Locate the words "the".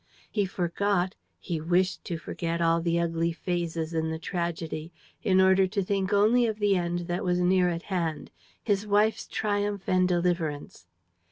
2.81-2.99, 4.09-4.17, 6.57-6.75